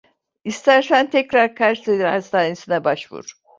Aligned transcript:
İstersen 0.43 1.09
tekrar 1.09 1.55
Kayseri 1.55 2.03
Hastanesi'ne 2.03 2.83
başvur. 2.83 3.33